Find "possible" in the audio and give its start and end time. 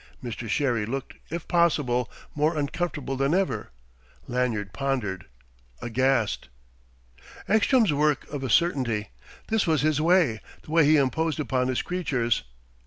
1.47-2.09